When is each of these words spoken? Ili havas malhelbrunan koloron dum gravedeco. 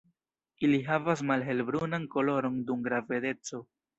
Ili 0.67 0.79
havas 0.87 1.21
malhelbrunan 1.31 2.09
koloron 2.15 2.57
dum 2.71 2.83
gravedeco. 2.91 3.63